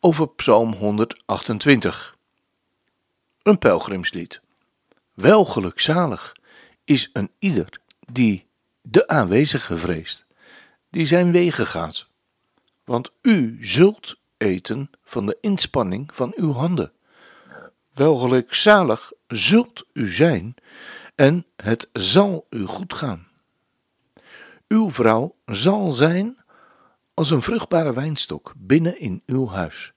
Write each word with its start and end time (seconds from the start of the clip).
over 0.00 0.28
Psalm 0.28 0.74
128. 0.74 2.16
Een 3.42 3.58
pelgrimslied. 3.58 4.40
Wel 5.14 5.44
gelukzalig 5.44 6.36
is 6.84 7.10
een 7.12 7.30
ieder 7.38 7.80
die 8.12 8.46
de 8.82 9.08
aanwezige 9.08 9.76
vreest, 9.76 10.26
die 10.90 11.06
zijn 11.06 11.32
wegen 11.32 11.66
gaat. 11.66 12.06
Want 12.84 13.10
u 13.22 13.58
zult 13.60 14.16
eten 14.36 14.90
van 15.04 15.26
de 15.26 15.38
inspanning 15.40 16.14
van 16.14 16.32
uw 16.36 16.52
handen. 16.52 16.92
Wel 17.94 18.18
gelukzalig 18.18 19.12
zult 19.26 19.86
u 19.92 20.10
zijn 20.10 20.54
en 21.14 21.46
het 21.56 21.88
zal 21.92 22.46
u 22.50 22.64
goed 22.64 22.94
gaan. 22.94 23.28
Uw 24.68 24.90
vrouw 24.90 25.36
zal 25.46 25.92
zijn 25.92 26.37
als 27.18 27.30
een 27.30 27.42
vruchtbare 27.42 27.92
wijnstok 27.92 28.52
binnen 28.56 29.00
in 29.00 29.22
uw 29.26 29.48
huis. 29.48 29.92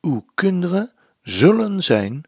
Uw 0.00 0.26
kinderen 0.34 0.92
zullen 1.22 1.82
zijn 1.82 2.22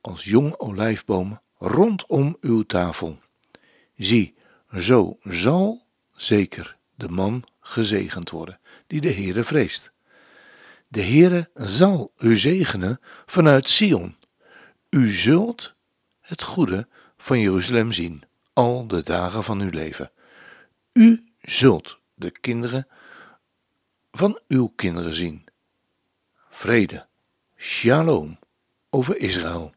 als 0.00 0.24
jonge 0.24 0.60
olijfbomen 0.60 1.42
rondom 1.58 2.36
uw 2.40 2.62
tafel. 2.62 3.18
Zie, 3.96 4.34
zo 4.78 5.18
zal 5.22 5.82
zeker 6.12 6.76
de 6.94 7.08
man 7.08 7.44
gezegend 7.60 8.30
worden 8.30 8.58
die 8.86 9.00
de 9.00 9.12
Heere 9.12 9.44
vreest. 9.44 9.92
De 10.88 11.02
Heere 11.02 11.50
zal 11.54 12.12
u 12.18 12.36
zegenen 12.36 13.00
vanuit 13.26 13.68
Sion. 13.68 14.16
U 14.90 15.08
zult 15.08 15.74
het 16.20 16.42
goede 16.42 16.88
van 17.16 17.40
Jeruzalem 17.40 17.92
zien, 17.92 18.22
al 18.52 18.86
de 18.86 19.02
dagen 19.02 19.44
van 19.44 19.60
uw 19.60 19.70
leven. 19.70 20.10
U 20.92 21.32
zult 21.40 21.98
de 22.14 22.30
kinderen 22.30 22.86
van 24.16 24.40
uw 24.48 24.72
kinderen 24.76 25.14
zien. 25.14 25.44
Vrede, 26.48 27.06
shalom 27.56 28.38
over 28.90 29.16
Israël. 29.16 29.74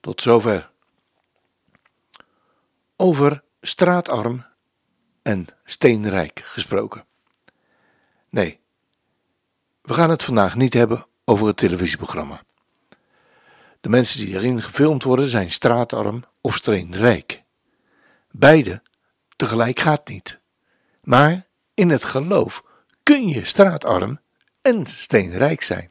Tot 0.00 0.22
zover. 0.22 0.70
Over 2.96 3.42
straatarm 3.60 4.46
en 5.22 5.46
steenrijk 5.64 6.40
gesproken. 6.44 7.04
Nee, 8.28 8.60
we 9.82 9.94
gaan 9.94 10.10
het 10.10 10.22
vandaag 10.22 10.56
niet 10.56 10.74
hebben 10.74 11.06
over 11.24 11.46
het 11.46 11.56
televisieprogramma. 11.56 12.42
De 13.80 13.88
mensen 13.88 14.26
die 14.26 14.34
erin 14.34 14.62
gefilmd 14.62 15.02
worden 15.02 15.28
zijn 15.28 15.50
straatarm 15.50 16.24
of 16.40 16.56
steenrijk. 16.56 17.42
Beide 18.30 18.82
tegelijk 19.36 19.78
gaat 19.78 20.08
niet. 20.08 20.40
Maar 21.02 21.46
in 21.74 21.90
het 21.90 22.04
geloof 22.04 22.68
kun 23.02 23.28
je 23.28 23.44
straatarm 23.44 24.20
en 24.62 24.86
steenrijk 24.86 25.62
zijn. 25.62 25.90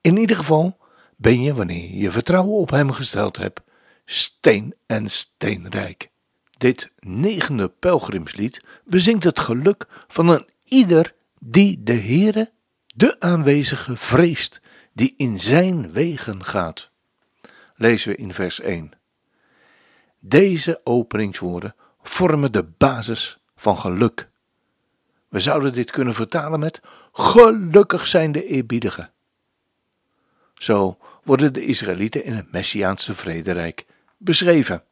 In 0.00 0.16
ieder 0.16 0.36
geval 0.36 0.78
ben 1.16 1.42
je, 1.42 1.54
wanneer 1.54 1.94
je 1.94 2.10
vertrouwen 2.10 2.56
op 2.56 2.70
Hem 2.70 2.92
gesteld 2.92 3.36
hebt, 3.36 3.60
steen 4.04 4.74
en 4.86 5.10
steenrijk. 5.10 6.10
Dit 6.58 6.92
negende 6.98 7.68
pelgrimslied 7.68 8.64
bezingt 8.84 9.24
het 9.24 9.38
geluk 9.38 9.86
van 10.08 10.28
een 10.28 10.48
ieder 10.64 11.14
die 11.40 11.82
de 11.82 11.94
Heere, 11.94 12.50
de 12.86 13.20
aanwezige, 13.20 13.96
vreest, 13.96 14.60
die 14.92 15.14
in 15.16 15.40
zijn 15.40 15.92
wegen 15.92 16.44
gaat. 16.44 16.90
Lezen 17.76 18.10
we 18.10 18.16
in 18.16 18.34
vers 18.34 18.60
1. 18.60 18.90
Deze 20.20 20.80
openingswoorden 20.84 21.74
vormen 22.02 22.52
de 22.52 22.64
basis 22.64 23.38
van 23.56 23.78
geluk. 23.78 24.28
We 25.28 25.40
zouden 25.40 25.72
dit 25.72 25.90
kunnen 25.90 26.14
vertalen 26.14 26.60
met 26.60 26.80
gelukkig 27.12 28.06
zijn 28.06 28.32
de 28.32 28.44
eerbiedigen. 28.44 29.12
Zo 30.54 30.98
worden 31.24 31.52
de 31.52 31.64
Israëlieten 31.64 32.24
in 32.24 32.32
het 32.32 32.52
Messiaanse 32.52 33.14
vrederijk 33.14 33.86
beschreven. 34.16 34.82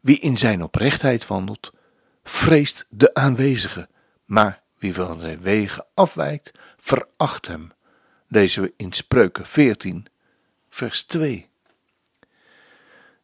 Wie 0.00 0.18
in 0.18 0.36
zijn 0.36 0.62
oprechtheid 0.62 1.26
wandelt, 1.26 1.72
vreest 2.24 2.86
de 2.88 3.14
aanwezige, 3.14 3.88
maar 4.24 4.62
wie 4.78 4.94
van 4.94 5.18
zijn 5.18 5.40
wegen 5.40 5.86
afwijkt, 5.94 6.52
veracht 6.78 7.46
hem. 7.46 7.72
Lezen 8.28 8.62
we 8.62 8.72
in 8.76 8.92
Spreuken 8.92 9.46
14, 9.46 10.06
vers 10.68 11.02
2. 11.02 11.48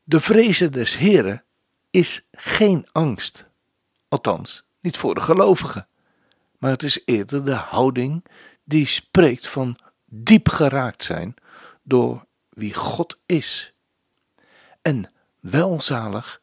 De 0.05 0.21
vrezen 0.21 0.73
des 0.73 0.97
Heren 0.97 1.45
is 1.91 2.27
geen 2.33 2.87
angst, 2.93 3.47
althans 4.09 4.66
niet 4.87 4.97
voor 4.97 5.15
de 5.15 5.21
gelovigen, 5.21 5.89
maar 6.59 6.71
het 6.71 6.83
is 6.83 7.03
eerder 7.05 7.45
de 7.45 7.55
houding 7.55 8.25
die 8.65 8.87
spreekt 8.87 9.49
van 9.49 9.79
diep 10.05 10.49
geraakt 10.49 11.03
zijn 11.03 11.35
door 11.83 12.27
wie 12.49 12.75
God 12.75 13.19
is. 13.27 13.75
En 14.83 15.13
welzalig, 15.41 16.41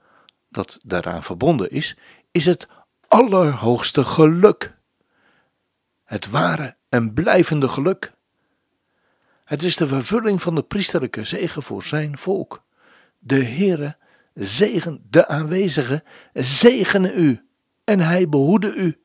dat 0.49 0.79
daaraan 0.81 1.23
verbonden 1.23 1.71
is, 1.71 1.97
is 2.31 2.45
het 2.45 2.67
allerhoogste 3.07 4.03
geluk. 4.03 4.77
Het 6.03 6.29
ware 6.29 6.75
en 6.89 7.13
blijvende 7.13 7.67
geluk. 7.67 8.13
Het 9.45 9.63
is 9.63 9.75
de 9.75 9.87
vervulling 9.87 10.41
van 10.41 10.55
de 10.55 10.63
priesterlijke 10.63 11.23
zegen 11.23 11.63
voor 11.63 11.83
zijn 11.83 12.17
volk. 12.17 12.63
De 13.19 13.43
Heere 13.43 13.97
zegen 14.33 15.05
de 15.09 15.27
aanwezigen, 15.27 16.03
zegene 16.33 17.13
u 17.13 17.47
en 17.83 17.99
hij 17.99 18.29
behoede 18.29 18.73
u. 18.73 19.01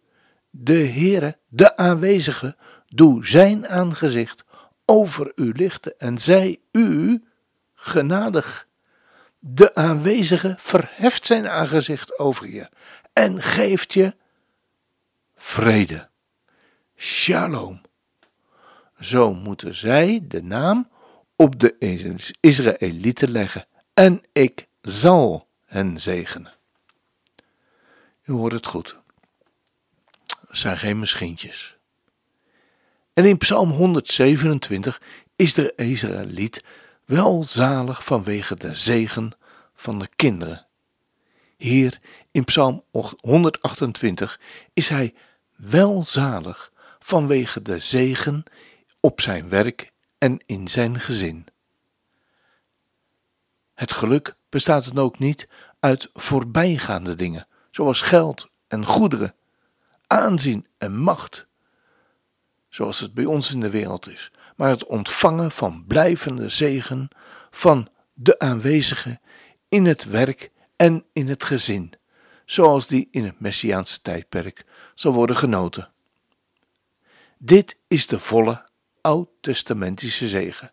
De 0.51 0.87
Heere, 0.87 1.39
de 1.49 1.77
aanwezige, 1.77 2.57
doe 2.87 3.27
zijn 3.27 3.69
aangezicht 3.69 4.45
over 4.85 5.33
u 5.35 5.53
lichten 5.53 5.99
en 5.99 6.19
zij 6.19 6.61
u 6.73 7.23
genadig. 7.75 8.69
De 9.39 9.75
aanwezige 9.75 10.55
verheft 10.59 11.27
zijn 11.27 11.49
aangezicht 11.49 12.19
over 12.19 12.49
je 12.49 12.69
en 13.13 13.43
geeft 13.43 13.93
je 13.93 14.15
vrede. 15.37 16.09
Shalom. 16.97 17.81
Zo 18.99 19.35
moeten 19.35 19.75
zij 19.75 20.21
de 20.23 20.43
naam 20.43 20.89
op 21.37 21.61
de 21.61 21.77
Israëlieten 22.41 23.31
leggen 23.31 23.67
en 23.95 24.23
ik 24.33 24.67
zal 24.81 25.49
hen 25.65 26.01
zegenen. 26.01 26.58
U 28.29 28.33
hoort 28.33 28.53
het 28.53 28.67
goed. 28.67 28.97
Het 30.27 30.57
zijn 30.59 30.79
geen 30.79 30.99
misschien. 30.99 31.39
En 33.13 33.25
in 33.25 33.39
Psalm 33.39 33.71
127 33.71 35.03
is 35.37 35.55
de 35.55 35.73
Israëliet 35.77 36.65
welzalig 37.05 38.05
vanwege 38.05 38.57
de 38.57 38.75
zegen 38.75 39.33
van 39.75 39.99
de 39.99 40.09
kinderen. 40.17 40.67
Hier 41.57 41.99
in 42.31 42.45
Psalm 42.45 42.85
128 43.21 44.41
is 44.73 44.89
hij 44.89 45.15
welzalig 45.57 46.73
vanwege 46.99 47.63
de 47.63 47.79
zegen 47.79 48.45
op 49.01 49.21
zijn 49.21 49.49
werk 49.49 49.93
en 50.19 50.41
in 50.47 50.69
zijn 50.69 51.01
gezin. 51.01 51.47
Het 53.75 53.93
geluk 53.93 54.37
bestaat 54.49 54.85
dan 54.85 55.05
ook 55.05 55.19
niet 55.19 55.49
uit 55.81 56.11
voorbijgaande 56.15 57.15
dingen, 57.15 57.47
zoals 57.79 58.01
geld 58.01 58.49
en 58.69 58.87
goederen, 58.87 59.35
aanzien 60.07 60.67
en 60.79 60.97
macht, 60.97 61.47
zoals 62.69 63.01
het 63.01 63.15
bij 63.15 63.25
ons 63.25 63.53
in 63.53 63.61
de 63.61 63.71
wereld 63.71 64.09
is, 64.09 64.31
maar 64.57 64.69
het 64.69 64.87
ontvangen 64.87 65.51
van 65.51 65.85
blijvende 65.87 66.49
zegen 66.49 67.09
van 67.51 67.89
de 68.15 68.39
aanwezige 68.39 69.21
in 69.69 69.85
het 69.85 70.05
werk 70.05 70.51
en 70.77 71.05
in 71.13 71.29
het 71.29 71.45
gezin, 71.45 71.93
zoals 72.45 72.87
die 72.87 73.09
in 73.11 73.25
het 73.25 73.41
Messiaanse 73.41 74.01
tijdperk 74.03 74.65
zal 74.95 75.13
worden 75.13 75.37
genoten. 75.37 75.91
Dit 77.37 77.77
is 77.89 78.07
de 78.07 78.21
volle 78.21 78.69
oud-testamentische 79.01 80.29
zegen. 80.29 80.73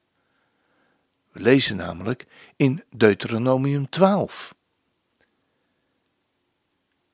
We 1.32 1.42
lezen 1.42 1.76
namelijk 1.76 2.28
in 2.56 2.84
Deuteronomium 2.90 3.90
12. 3.90 4.55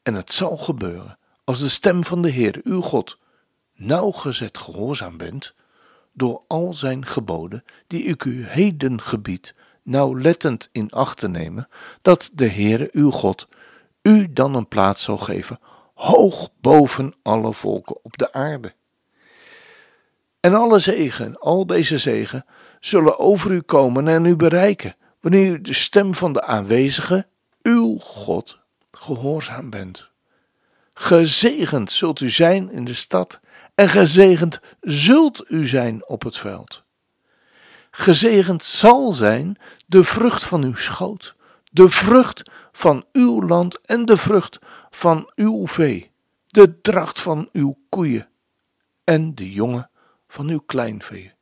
En 0.04 0.14
het 0.14 0.34
zal 0.34 0.58
gebeuren 0.58 1.18
als 1.44 1.60
de 1.60 1.70
stem 1.70 2.04
van 2.04 2.22
de 2.22 2.30
Heer, 2.30 2.60
uw 2.64 2.82
God, 2.82 3.18
nauwgezet 3.76 4.58
gehoorzaam 4.58 5.18
bent, 5.18 5.54
door 6.14 6.44
al 6.48 6.74
zijn 6.74 7.06
geboden, 7.06 7.64
die 7.88 8.04
ik 8.04 8.24
u 8.24 8.46
heden 8.46 9.02
gebied, 9.02 9.56
nauwlettend 9.84 10.70
in 10.72 10.90
acht 10.90 11.18
te 11.18 11.28
nemen, 11.28 11.68
dat 12.02 12.30
de 12.34 12.48
Heere 12.48 12.90
uw 12.92 13.12
God 13.12 13.48
u 14.02 14.34
dan 14.34 14.56
een 14.56 14.68
plaats 14.68 15.04
zal 15.04 15.18
geven, 15.18 15.60
hoog 15.94 16.50
boven 16.62 17.14
alle 17.22 17.54
volken 17.54 18.04
op 18.04 18.18
de 18.18 18.34
aarde. 18.34 18.74
En 20.40 20.54
alle 20.54 20.80
zegen, 20.80 21.40
al 21.40 21.66
deze 21.66 21.98
zegen, 21.98 22.46
zullen 22.80 23.20
over 23.20 23.52
u 23.52 23.62
komen 23.62 24.08
en 24.08 24.26
u 24.26 24.36
bereiken, 24.36 24.96
wanneer 25.20 25.52
u 25.52 25.62
de 25.62 25.74
stem 25.74 26.16
van 26.16 26.34
de 26.34 26.44
aanwezige, 26.44 27.28
uw 27.62 27.98
God, 27.98 28.60
gehoorzaam 29.02 29.70
bent. 29.70 30.10
Gezegend 30.94 31.92
zult 31.92 32.20
u 32.20 32.30
zijn 32.30 32.72
in 32.72 32.86
de 32.86 32.94
stad 32.94 33.40
en 33.76 33.90
gezegend 33.90 34.60
zult 34.82 35.46
u 35.48 35.68
zijn 35.68 36.08
op 36.08 36.24
het 36.24 36.38
veld. 36.38 36.84
Gezegend 37.92 38.64
zal 38.64 39.12
zijn 39.14 39.58
de 39.86 40.04
vrucht 40.04 40.44
van 40.44 40.64
uw 40.64 40.76
schoot, 40.76 41.36
de 41.72 41.90
vrucht 41.90 42.52
van 42.72 43.06
uw 43.12 43.42
land 43.42 43.82
en 43.82 44.06
de 44.06 44.18
vrucht 44.18 44.60
van 44.90 45.32
uw 45.36 45.68
vee, 45.68 46.12
de 46.48 46.82
dracht 46.82 47.22
van 47.22 47.50
uw 47.52 47.78
koeien 47.90 48.30
en 49.04 49.36
de 49.36 49.52
jongen 49.52 49.90
van 50.28 50.48
uw 50.50 50.60
kleinvee. 50.66 51.34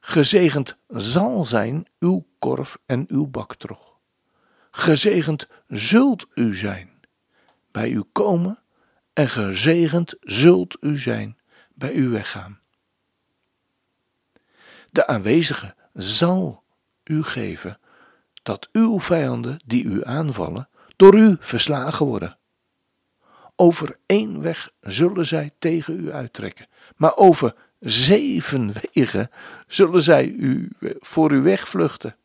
Gezegend 0.00 0.76
zal 0.88 1.44
zijn 1.44 1.86
uw 1.98 2.26
korf 2.38 2.78
en 2.86 3.04
uw 3.08 3.26
baktrog. 3.26 3.93
Gezegend 4.76 5.46
zult 5.68 6.26
u 6.34 6.54
zijn 6.54 6.90
bij 7.70 7.90
uw 7.90 8.04
komen 8.12 8.58
en 9.12 9.28
gezegend 9.28 10.14
zult 10.20 10.76
u 10.80 10.96
zijn 10.98 11.38
bij 11.74 11.92
u 11.92 12.08
weggaan. 12.08 12.58
De 14.90 15.06
aanwezige 15.06 15.74
zal 15.92 16.62
u 17.04 17.22
geven 17.22 17.78
dat 18.42 18.68
uw 18.72 19.00
vijanden 19.00 19.58
die 19.64 19.84
u 19.84 20.04
aanvallen, 20.04 20.68
door 20.96 21.14
u 21.14 21.36
verslagen 21.40 22.06
worden. 22.06 22.38
Over 23.56 23.96
één 24.06 24.40
weg 24.40 24.70
zullen 24.80 25.26
zij 25.26 25.50
tegen 25.58 26.00
u 26.00 26.12
uittrekken, 26.12 26.68
maar 26.96 27.16
over 27.16 27.54
zeven 27.80 28.72
wegen 28.92 29.30
zullen 29.66 30.02
zij 30.02 30.26
u 30.26 30.70
voor 31.00 31.32
u 31.32 31.42
wegvluchten. 31.42 32.16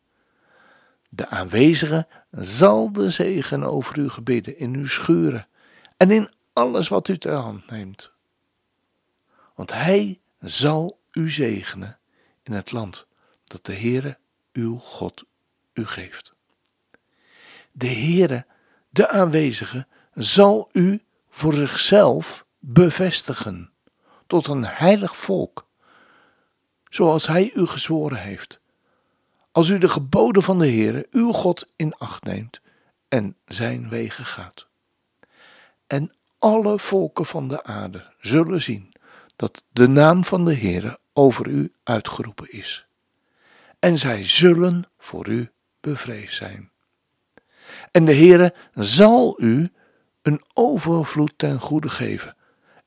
De 1.12 1.28
aanwezige 1.28 2.06
zal 2.30 2.92
de 2.92 3.10
zegen 3.10 3.64
over 3.64 3.98
u 3.98 4.08
gebidden 4.08 4.58
in 4.58 4.74
uw 4.74 4.86
schuren 4.86 5.48
en 5.96 6.10
in 6.10 6.30
alles 6.52 6.88
wat 6.88 7.08
u 7.08 7.18
ter 7.18 7.34
hand 7.34 7.70
neemt. 7.70 8.10
Want 9.54 9.72
hij 9.72 10.20
zal 10.40 11.00
u 11.12 11.30
zegenen 11.30 11.98
in 12.42 12.52
het 12.52 12.72
land 12.72 13.06
dat 13.44 13.64
de 13.64 13.74
Heere 13.74 14.18
uw 14.52 14.78
God 14.78 15.24
u 15.72 15.86
geeft. 15.86 16.34
De 17.72 17.88
Heere, 17.88 18.46
de 18.90 19.08
aanwezige, 19.08 19.86
zal 20.14 20.68
u 20.72 21.02
voor 21.28 21.54
zichzelf 21.54 22.46
bevestigen 22.58 23.70
tot 24.26 24.46
een 24.46 24.64
heilig 24.64 25.16
volk, 25.16 25.66
zoals 26.88 27.26
hij 27.26 27.52
u 27.54 27.66
gezworen 27.66 28.18
heeft. 28.18 28.59
Als 29.52 29.68
u 29.68 29.78
de 29.78 29.88
geboden 29.88 30.42
van 30.42 30.58
de 30.58 30.68
Heere, 30.68 31.06
uw 31.10 31.32
God, 31.32 31.66
in 31.76 31.94
acht 31.94 32.24
neemt 32.24 32.60
en 33.08 33.36
zijn 33.44 33.88
wegen 33.88 34.24
gaat. 34.24 34.66
En 35.86 36.12
alle 36.38 36.78
volken 36.78 37.26
van 37.26 37.48
de 37.48 37.62
aarde 37.62 38.12
zullen 38.20 38.62
zien 38.62 38.92
dat 39.36 39.64
de 39.72 39.88
naam 39.88 40.24
van 40.24 40.44
de 40.44 40.54
Heere 40.54 40.98
over 41.12 41.46
u 41.46 41.72
uitgeroepen 41.82 42.52
is. 42.52 42.86
En 43.78 43.98
zij 43.98 44.24
zullen 44.24 44.84
voor 44.98 45.28
u 45.28 45.50
bevreesd 45.80 46.36
zijn. 46.36 46.70
En 47.90 48.04
de 48.04 48.14
Heere 48.14 48.54
zal 48.74 49.42
u 49.42 49.72
een 50.22 50.42
overvloed 50.54 51.32
ten 51.36 51.60
goede 51.60 51.88
geven, 51.88 52.36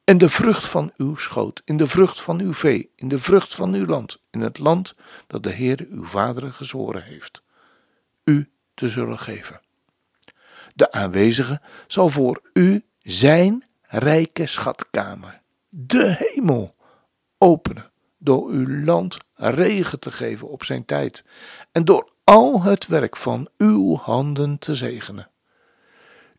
en 0.03 0.17
de 0.17 0.29
vrucht 0.29 0.65
van 0.65 0.91
uw 0.97 1.15
schoot, 1.15 1.61
in 1.65 1.77
de 1.77 1.87
vrucht 1.87 2.21
van 2.21 2.39
uw 2.39 2.53
vee, 2.53 2.91
in 2.95 3.07
de 3.07 3.19
vrucht 3.19 3.55
van 3.55 3.73
uw 3.73 3.85
land, 3.85 4.21
in 4.31 4.41
het 4.41 4.59
land 4.59 4.95
dat 5.27 5.43
de 5.43 5.53
Heere 5.53 5.87
uw 5.89 6.05
vaderen 6.05 6.53
gezworen 6.53 7.03
heeft, 7.03 7.43
u 8.23 8.51
te 8.73 8.89
zullen 8.89 9.19
geven. 9.19 9.61
De 10.75 10.91
aanwezige 10.91 11.61
zal 11.87 12.09
voor 12.09 12.41
u 12.53 12.85
zijn 13.01 13.63
rijke 13.81 14.45
schatkamer, 14.45 15.41
de 15.69 16.15
hemel, 16.19 16.75
openen 17.37 17.91
door 18.17 18.49
uw 18.49 18.83
land 18.83 19.17
regen 19.33 19.99
te 19.99 20.11
geven 20.11 20.49
op 20.49 20.63
zijn 20.63 20.85
tijd 20.85 21.23
en 21.71 21.85
door 21.85 22.11
al 22.23 22.61
het 22.61 22.87
werk 22.87 23.17
van 23.17 23.49
uw 23.57 23.95
handen 23.95 24.59
te 24.59 24.75
zegenen. 24.75 25.31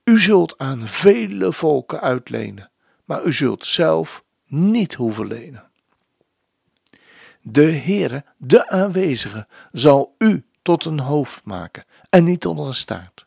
U 0.05 0.19
zult 0.19 0.59
aan 0.59 0.87
vele 0.87 1.53
volken 1.53 2.01
uitlenen, 2.01 2.71
maar 3.05 3.25
u 3.25 3.33
zult 3.33 3.67
zelf 3.67 4.25
niet 4.47 4.95
hoeven 4.95 5.27
lenen. 5.27 5.71
De 7.43 7.73
Heere, 7.73 8.25
de 8.37 8.69
aanwezige, 8.69 9.47
zal 9.73 10.15
u 10.19 10.45
tot 10.63 10.85
een 10.85 11.01
hoofd 11.01 11.45
maken 11.45 11.85
en 12.11 12.25
niet 12.25 12.41
tot 12.41 12.59
een 12.59 12.75
staart. 12.75 13.27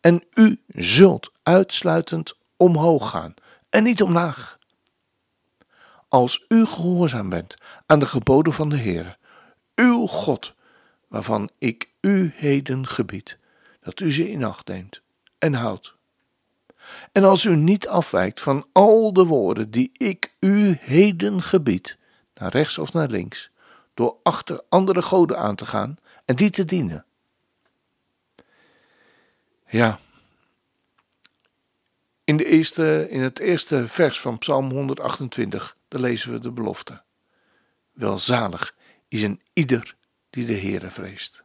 En 0.00 0.24
u 0.34 0.60
zult 0.68 1.32
uitsluitend 1.42 2.34
omhoog 2.56 3.10
gaan 3.10 3.34
en 3.68 3.82
niet 3.82 4.02
omlaag. 4.02 4.58
Als 6.08 6.44
u 6.48 6.66
gehoorzaam 6.66 7.28
bent 7.28 7.54
aan 7.86 7.98
de 7.98 8.06
geboden 8.06 8.52
van 8.52 8.68
de 8.68 8.76
Heere, 8.76 9.16
uw 9.74 10.06
God, 10.06 10.54
waarvan 11.08 11.50
ik 11.58 11.88
u 12.00 12.32
heden 12.34 12.86
gebied, 12.86 13.38
dat 13.80 14.00
u 14.00 14.12
ze 14.12 14.30
in 14.30 14.44
acht 14.44 14.68
neemt 14.68 15.02
en 15.38 15.54
houdt. 15.54 15.94
En 17.12 17.24
als 17.24 17.44
u 17.44 17.56
niet 17.56 17.88
afwijkt 17.88 18.40
van 18.40 18.66
al 18.72 19.12
de 19.12 19.24
woorden 19.24 19.70
die 19.70 19.90
ik 19.92 20.34
u 20.40 20.76
heden 20.80 21.42
gebied, 21.42 21.98
naar 22.34 22.50
rechts 22.50 22.78
of 22.78 22.92
naar 22.92 23.08
links, 23.08 23.50
door 23.94 24.16
achter 24.22 24.60
andere 24.68 25.02
goden 25.02 25.38
aan 25.38 25.56
te 25.56 25.66
gaan 25.66 25.96
en 26.24 26.36
die 26.36 26.50
te 26.50 26.64
dienen. 26.64 27.04
Ja, 29.68 29.98
in, 32.24 32.36
de 32.36 32.44
eerste, 32.44 33.06
in 33.10 33.20
het 33.20 33.38
eerste 33.38 33.88
vers 33.88 34.20
van 34.20 34.38
Psalm 34.38 34.70
128, 34.70 35.76
daar 35.88 36.00
lezen 36.00 36.32
we 36.32 36.38
de 36.38 36.50
belofte. 36.50 37.02
Welzalig 37.92 38.74
is 39.08 39.22
een 39.22 39.40
ieder 39.52 39.94
die 40.30 40.46
de 40.46 40.58
Heere 40.58 40.90
vreest. 40.90 41.42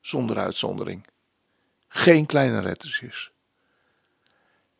Zonder 0.00 0.38
uitzondering. 0.38 1.06
Geen 1.88 2.26
kleine 2.26 2.60
rettersjes. 2.60 3.32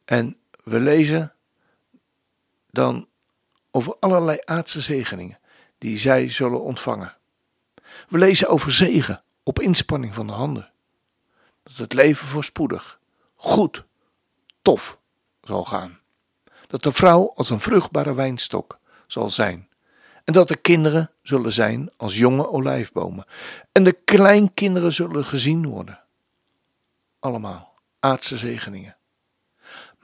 En 0.05 0.37
we 0.65 0.81
lezen 0.81 1.33
dan 2.71 3.09
over 3.71 3.97
allerlei 4.01 4.39
aardse 4.45 4.81
zegeningen 4.81 5.39
die 5.79 5.99
zij 5.99 6.29
zullen 6.29 6.63
ontvangen. 6.63 7.17
We 8.09 8.19
lezen 8.19 8.49
over 8.49 8.73
zegen 8.73 9.23
op 9.43 9.61
inspanning 9.61 10.15
van 10.15 10.27
de 10.27 10.33
handen. 10.33 10.71
Dat 11.63 11.77
het 11.77 11.93
leven 11.93 12.27
voorspoedig, 12.27 13.01
goed, 13.35 13.85
tof 14.63 14.99
zal 15.43 15.65
gaan. 15.65 15.99
Dat 16.67 16.83
de 16.83 16.93
vrouw 16.93 17.33
als 17.35 17.51
een 17.51 17.61
vruchtbare 17.61 18.15
wijnstok 18.15 18.79
zal 19.07 19.31
zijn. 19.31 19.69
En 20.25 20.33
dat 20.33 20.49
de 20.49 20.57
kinderen 20.57 21.11
zullen 21.23 21.53
zijn 21.53 21.91
als 21.97 22.19
jonge 22.19 22.49
olijfbomen. 22.49 23.27
En 23.73 23.85
de 23.85 23.93
kleinkinderen 23.93 24.93
zullen 24.93 25.25
gezien 25.25 25.67
worden. 25.67 26.03
Allemaal 27.19 27.75
aardse 28.01 28.37
zegeningen 28.37 28.97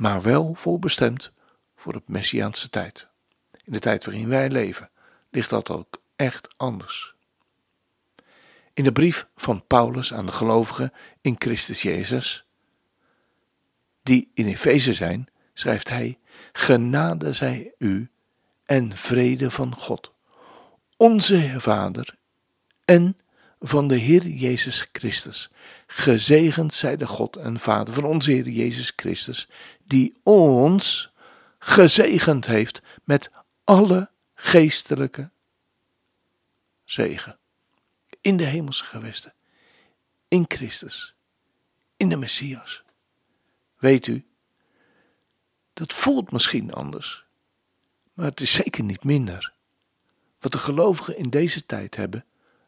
maar 0.00 0.23
wel 0.23 0.54
voorbestemd 0.54 1.33
voor 1.76 1.95
het 1.95 2.09
Messiaanse 2.09 2.71
tijd. 2.71 3.07
In 3.64 3.73
de 3.73 3.78
tijd 3.78 4.04
waarin 4.04 4.28
wij 4.28 4.50
leven 4.50 4.90
ligt 5.30 5.50
dat 5.50 5.71
ook 5.71 6.02
echt 6.16 6.49
anders. 6.57 7.14
In 8.75 8.85
de 8.85 8.92
brief 8.92 9.26
van 9.37 9.66
Paulus 9.66 10.12
aan 10.12 10.26
de 10.26 10.33
gelovigen 10.33 10.92
in 11.21 11.35
Christus 11.38 11.83
Jezus, 11.83 12.45
die 14.02 14.30
in 14.35 14.47
Efeze 14.47 14.95
zijn, 14.95 15.28
schrijft 15.54 15.88
hij: 15.88 16.19
Genade 16.52 17.33
zij 17.33 17.75
u 17.78 18.11
en 18.64 18.97
vrede 18.97 19.50
van 19.50 19.75
God, 19.75 20.12
onze 20.97 21.54
Vader 21.59 22.16
en 22.85 23.16
van 23.61 23.88
de 23.88 23.97
Heer 23.97 24.26
Jezus 24.26 24.88
Christus. 24.92 25.50
Gezegend 25.87 26.75
zij 26.75 26.97
de 26.97 27.07
God 27.07 27.37
en 27.37 27.61
Vader 27.61 27.95
van 27.95 28.04
onze 28.04 28.30
Heer 28.30 28.49
Jezus 28.49 28.92
Christus, 28.97 29.49
die 29.90 30.14
ons 30.23 31.12
gezegend 31.59 32.47
heeft 32.47 32.82
met 33.04 33.30
alle 33.64 34.11
geestelijke 34.35 35.30
zegen. 36.85 37.38
In 38.20 38.37
de 38.37 38.44
hemelse 38.44 38.85
gewesten, 38.85 39.35
in 40.28 40.44
Christus, 40.49 41.14
in 41.97 42.09
de 42.09 42.16
Messias. 42.16 42.82
Weet 43.78 44.06
u, 44.06 44.26
dat 45.73 45.92
voelt 45.92 46.32
misschien 46.32 46.73
anders, 46.73 47.25
Maar 48.12 48.26
het 48.26 48.40
is 48.40 48.52
zeker 48.52 48.85
niet 48.85 49.04
minder. 49.04 49.52
Wat 50.40 50.52
de 50.52 50.59
gelovigen 50.59 51.16
in 51.16 51.30
deze 51.30 51.66
tijd 51.66 51.97
hebben, 51.97 52.25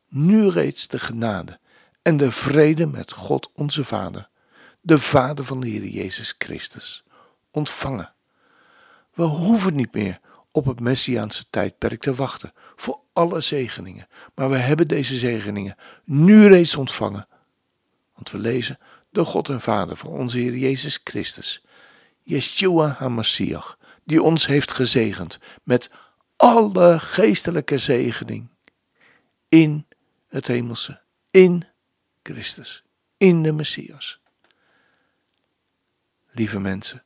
nu 0.08 0.48
reeds 0.48 0.88
de 0.88 0.98
genade 0.98 1.58
en 2.02 2.16
de 2.16 2.32
vrede 2.32 2.86
met 2.86 3.12
God 3.12 3.50
onze 3.54 3.84
Vader, 3.84 4.28
de 4.80 4.98
Vader 4.98 5.44
van 5.44 5.60
de 5.60 5.68
Heer 5.68 5.86
Jezus 5.86 6.34
Christus, 6.38 7.04
ontvangen. 7.52 8.12
We 9.14 9.22
hoeven 9.22 9.74
niet 9.74 9.94
meer 9.94 10.20
op 10.50 10.64
het 10.64 10.80
Messiaanse 10.80 11.44
tijdperk 11.50 12.00
te 12.00 12.14
wachten 12.14 12.52
voor 12.76 13.00
alle 13.12 13.40
zegeningen, 13.40 14.08
maar 14.34 14.50
we 14.50 14.56
hebben 14.56 14.88
deze 14.88 15.16
zegeningen 15.16 15.76
nu 16.04 16.46
reeds 16.46 16.76
ontvangen. 16.76 17.28
Want 18.14 18.30
we 18.30 18.38
lezen 18.38 18.78
de 19.10 19.24
God 19.24 19.48
en 19.48 19.60
Vader 19.60 19.96
van 19.96 20.10
onze 20.10 20.38
Heer 20.38 20.56
Jezus 20.56 21.00
Christus, 21.04 21.64
Yeshua 22.22 22.88
HaMashiach, 22.98 23.78
die 24.04 24.22
ons 24.22 24.46
heeft 24.46 24.70
gezegend 24.70 25.38
met 25.62 25.90
alle 26.36 26.98
geestelijke 27.00 27.78
zegening 27.78 28.48
in 29.48 29.86
het 30.28 30.46
hemelse, 30.46 31.00
in 31.30 31.64
Christus, 32.22 32.84
in 33.16 33.42
de 33.42 33.52
Messias. 33.52 34.20
Lieve 36.30 36.60
mensen, 36.60 37.04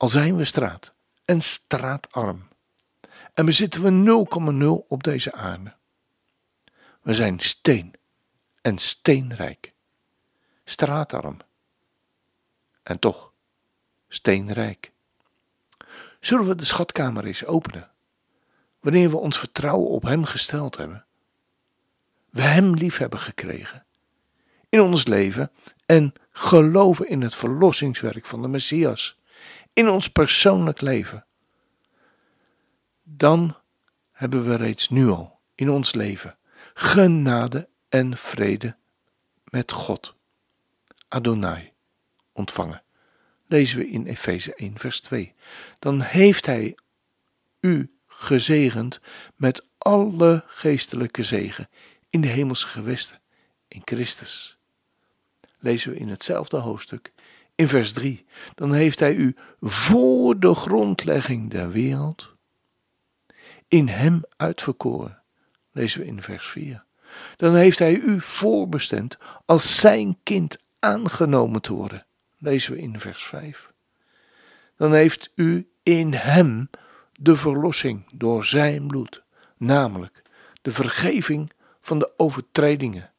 al 0.00 0.08
zijn 0.08 0.36
we 0.36 0.44
straat 0.44 0.92
en 1.24 1.40
straatarm 1.40 2.48
en 3.34 3.44
bezitten 3.44 3.82
we 3.82 4.26
0,0 4.82 4.88
op 4.88 5.02
deze 5.02 5.32
aarde. 5.32 5.74
We 7.02 7.14
zijn 7.14 7.40
steen 7.40 7.94
en 8.62 8.78
steenrijk, 8.78 9.72
straatarm 10.64 11.36
en 12.82 12.98
toch 12.98 13.32
steenrijk. 14.08 14.92
Zullen 16.20 16.48
we 16.48 16.54
de 16.54 16.64
schatkamer 16.64 17.24
eens 17.24 17.44
openen, 17.44 17.90
wanneer 18.80 19.10
we 19.10 19.16
ons 19.16 19.38
vertrouwen 19.38 19.88
op 19.88 20.02
Hem 20.02 20.24
gesteld 20.24 20.76
hebben? 20.76 21.04
We 22.30 22.42
Hem 22.42 22.74
lief 22.74 22.96
hebben 22.96 23.18
gekregen 23.18 23.84
in 24.68 24.80
ons 24.80 25.06
leven 25.06 25.50
en 25.86 26.12
geloven 26.30 27.08
in 27.08 27.20
het 27.20 27.34
verlossingswerk 27.34 28.26
van 28.26 28.42
de 28.42 28.48
Messias 28.48 29.18
in 29.72 29.88
ons 29.88 30.08
persoonlijk 30.08 30.80
leven. 30.80 31.26
Dan 33.02 33.56
hebben 34.12 34.48
we 34.48 34.54
reeds 34.54 34.88
nu 34.88 35.08
al 35.08 35.40
in 35.54 35.70
ons 35.70 35.94
leven 35.94 36.38
genade 36.74 37.68
en 37.88 38.16
vrede 38.18 38.76
met 39.44 39.72
God, 39.72 40.14
Adonai, 41.08 41.72
ontvangen 42.32 42.82
lezen 43.50 43.78
we 43.78 43.88
in 43.88 44.06
Efeze 44.06 44.54
1, 44.54 44.78
vers 44.78 45.00
2. 45.00 45.34
Dan 45.78 46.00
heeft 46.00 46.46
Hij 46.46 46.74
u 47.60 47.94
gezegend 48.06 49.00
met 49.36 49.66
alle 49.78 50.44
geestelijke 50.46 51.22
zegen 51.22 51.68
in 52.10 52.20
de 52.20 52.28
hemelse 52.28 52.66
gewesten 52.66 53.20
in 53.68 53.82
Christus. 53.84 54.58
Lezen 55.58 55.92
we 55.92 55.98
in 55.98 56.08
hetzelfde 56.08 56.56
hoofdstuk 56.56 57.12
in 57.60 57.68
vers 57.68 57.92
3. 57.92 58.24
Dan 58.54 58.72
heeft 58.72 59.00
Hij 59.00 59.14
u 59.14 59.34
voor 59.60 60.38
de 60.38 60.54
grondlegging 60.54 61.50
der 61.50 61.70
wereld 61.70 62.34
in 63.68 63.88
Hem 63.88 64.22
uitverkoren. 64.36 65.22
Lezen 65.72 66.00
we 66.00 66.06
in 66.06 66.22
vers 66.22 66.48
4. 66.48 66.84
Dan 67.36 67.54
heeft 67.54 67.78
Hij 67.78 67.94
u 67.94 68.20
voorbestemd 68.20 69.18
als 69.46 69.80
Zijn 69.80 70.18
kind 70.22 70.58
aangenomen 70.78 71.62
te 71.62 71.72
worden 71.72 72.04
lezen 72.40 72.72
we 72.72 72.80
in 72.80 73.00
vers 73.00 73.24
5. 73.24 73.72
Dan 74.76 74.92
heeft 74.92 75.30
u 75.34 75.68
in 75.82 76.12
hem 76.12 76.70
de 77.12 77.36
verlossing 77.36 78.04
door 78.12 78.44
zijn 78.44 78.86
bloed, 78.86 79.22
namelijk 79.56 80.22
de 80.62 80.72
vergeving 80.72 81.52
van 81.80 81.98
de 81.98 82.12
overtredingen, 82.16 83.12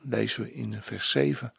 lezen 0.00 0.42
we 0.42 0.52
in 0.52 0.82
vers 0.82 1.10
7. 1.10 1.52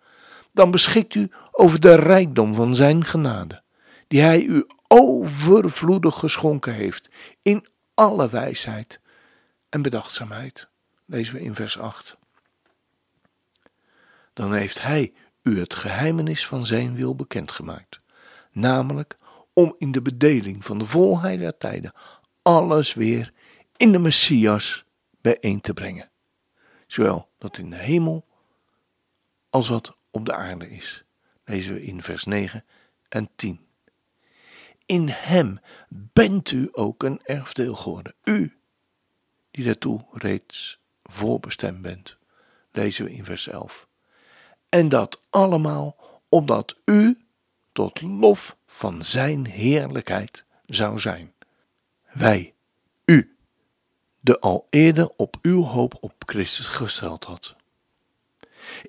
Dan 0.57 0.71
beschikt 0.71 1.15
u 1.15 1.29
over 1.51 1.79
de 1.79 1.95
rijkdom 1.95 2.53
van 2.53 2.75
zijn 2.75 3.05
genade, 3.05 3.61
die 4.07 4.21
hij 4.21 4.43
u 4.43 4.65
overvloedig 4.87 6.15
geschonken 6.15 6.73
heeft 6.73 7.09
in 7.41 7.67
alle 7.93 8.29
wijsheid 8.29 8.99
en 9.69 9.81
bedachtzaamheid, 9.81 10.67
lezen 11.05 11.33
we 11.33 11.41
in 11.41 11.55
vers 11.55 11.79
8. 11.79 12.17
Dan 14.33 14.53
heeft 14.53 14.81
hij 14.81 15.13
u 15.41 15.59
het 15.59 15.73
geheimenis 15.73 16.47
van 16.47 16.65
zijn 16.65 16.95
wil 16.95 17.15
bekendgemaakt, 17.15 18.01
namelijk 18.51 19.17
om 19.53 19.75
in 19.77 19.91
de 19.91 20.01
bedeling 20.01 20.65
van 20.65 20.77
de 20.77 20.85
volheid 20.85 21.39
der 21.39 21.57
tijden 21.57 21.93
alles 22.41 22.93
weer 22.93 23.33
in 23.75 23.91
de 23.91 23.99
Messias 23.99 24.85
bijeen 25.21 25.61
te 25.61 25.73
brengen, 25.73 26.09
zowel 26.87 27.29
dat 27.37 27.57
in 27.57 27.69
de 27.69 27.75
hemel 27.75 28.25
als 29.49 29.69
wat 29.69 29.96
op 30.17 30.25
de 30.25 30.33
aarde 30.33 30.69
is, 30.69 31.03
lezen 31.45 31.73
we 31.73 31.81
in 31.81 32.01
vers 32.01 32.23
9 32.23 32.65
en 33.09 33.29
10. 33.35 33.59
In 34.85 35.09
hem 35.09 35.59
bent 35.89 36.51
u 36.51 36.69
ook 36.71 37.03
een 37.03 37.19
erfdeel 37.23 37.75
geworden, 37.75 38.13
u 38.23 38.57
die 39.51 39.65
daartoe 39.65 40.05
reeds 40.11 40.79
voorbestemd 41.03 41.81
bent, 41.81 42.17
lezen 42.71 43.05
we 43.05 43.11
in 43.11 43.25
vers 43.25 43.47
11. 43.47 43.87
En 44.69 44.89
dat 44.89 45.21
allemaal 45.29 45.95
omdat 46.29 46.75
u 46.85 47.25
tot 47.71 48.01
lof 48.01 48.57
van 48.65 49.03
Zijn 49.03 49.45
heerlijkheid 49.45 50.45
zou 50.65 50.99
zijn. 50.99 51.33
Wij, 52.11 52.53
u, 53.05 53.37
de 54.19 54.39
al 54.39 54.67
eerder 54.69 55.09
op 55.15 55.37
uw 55.41 55.61
hoop 55.61 55.97
op 55.99 56.13
Christus 56.25 56.67
gesteld 56.67 57.23
had. 57.23 57.56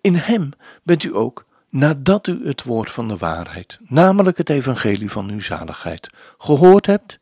In 0.00 0.14
Hem 0.14 0.50
bent 0.82 1.02
u 1.02 1.16
ook, 1.16 1.46
nadat 1.68 2.26
u 2.26 2.46
het 2.46 2.62
woord 2.62 2.90
van 2.90 3.08
de 3.08 3.16
waarheid, 3.16 3.78
namelijk 3.82 4.36
het 4.36 4.50
evangelie 4.50 5.10
van 5.10 5.30
uw 5.30 5.40
zaligheid, 5.40 6.10
gehoord 6.38 6.86
hebt, 6.86 7.18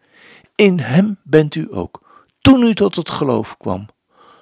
in 0.55 0.79
Hem 0.79 1.19
bent 1.23 1.55
u 1.55 1.69
ook, 1.71 2.25
toen 2.41 2.63
u 2.63 2.75
tot 2.75 2.97
het 2.97 3.11
geloof 3.11 3.57
kwam, 3.57 3.89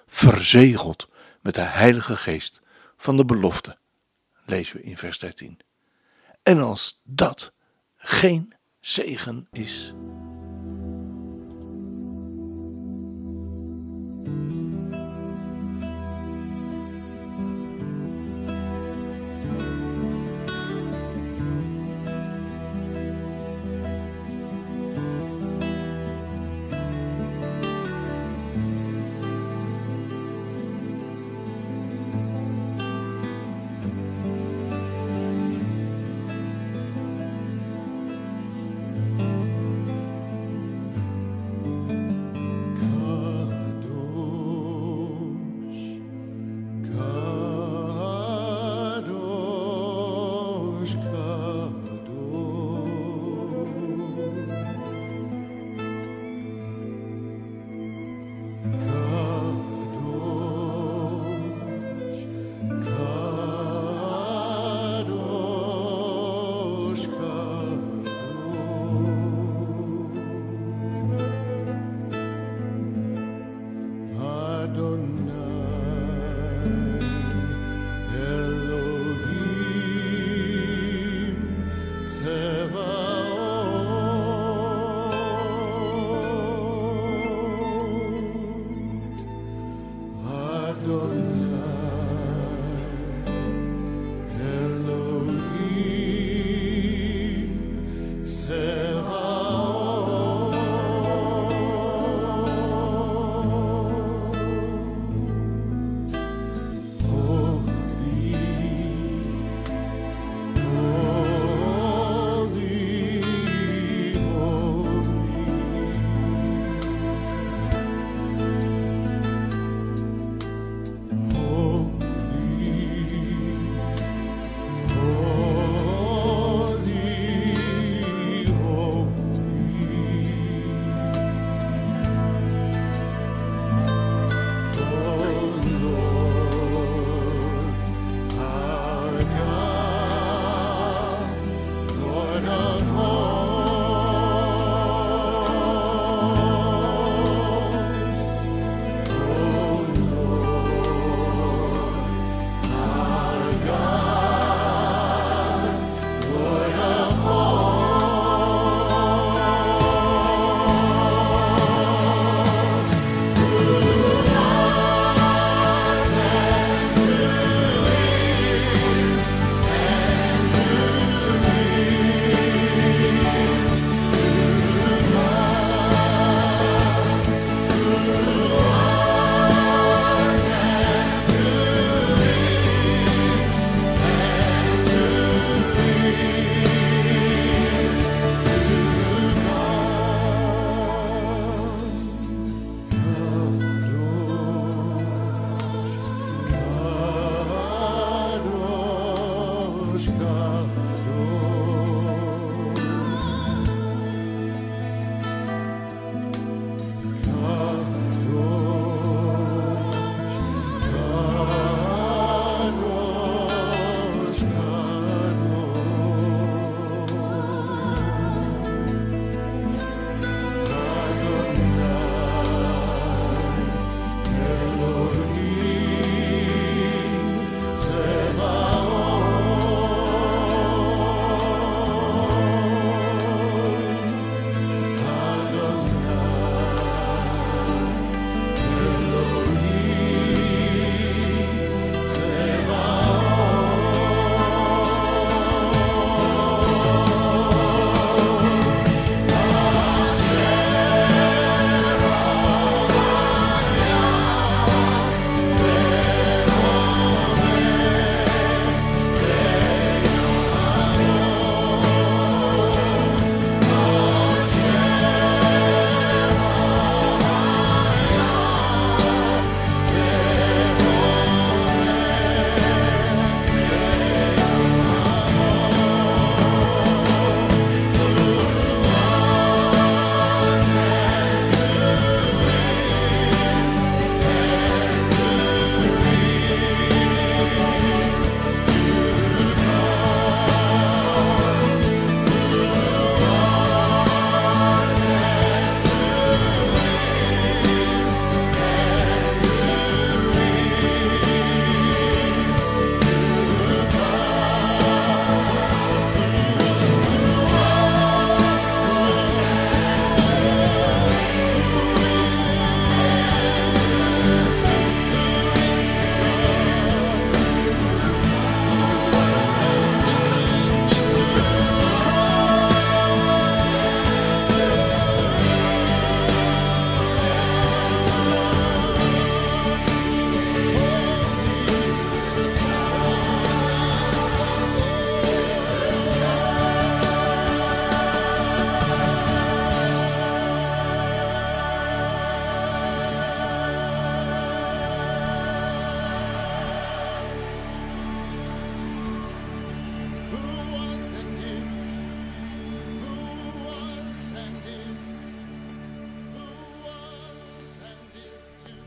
verzegeld 0.06 1.09
met 1.40 1.54
de 1.54 1.61
Heilige 1.61 2.16
Geest 2.16 2.62
van 2.97 3.16
de 3.16 3.25
belofte 3.25 3.76
lezen 4.47 4.76
we 4.76 4.83
in 4.83 4.97
vers 4.97 5.18
13. 5.18 5.59
En 6.42 6.61
als 6.61 7.00
dat 7.02 7.52
geen 7.97 8.54
zegen 8.80 9.47
is. 9.50 9.92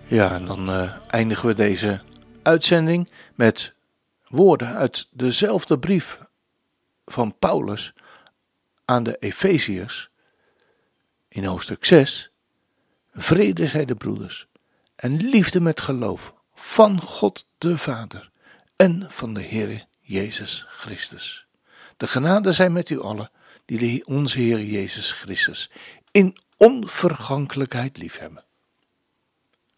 Ja, 0.10 0.34
en 0.34 0.46
dan 0.46 0.70
uh, 0.70 0.98
eindigen 1.08 1.48
we 1.48 1.54
deze 1.54 2.02
uitzending 2.44 3.10
met 3.36 3.74
woorden 4.28 4.68
uit 4.68 5.08
dezelfde 5.12 5.80
brief 5.80 6.20
van 7.06 7.38
Paulus 7.40 7.94
aan 8.86 9.04
de 9.04 9.18
Efeziërs 9.18 10.10
in 11.28 11.46
hoofdstuk 11.46 11.86
6. 11.86 12.32
Vrede 13.14 13.68
zij 13.68 13.86
de 13.86 13.96
broeders 13.96 14.48
en 14.96 15.16
liefde 15.30 15.62
met 15.62 15.82
geloof 15.82 16.34
van 16.56 17.02
God 17.02 17.48
de 17.58 17.78
Vader 17.78 18.32
en 18.76 19.06
van 19.10 19.34
de 19.34 19.42
Heer 19.42 19.86
Jezus 20.00 20.66
Christus. 20.70 21.48
De 21.98 22.08
genade 22.08 22.54
zij 22.54 22.70
met 22.70 22.90
u 22.90 23.02
allen 23.02 23.32
die 23.66 24.06
onze 24.06 24.40
Heer 24.40 24.64
Jezus 24.64 25.12
Christus 25.12 25.72
in 26.12 26.38
onvergankelijkheid 26.58 27.98
liefhebben. 27.98 28.47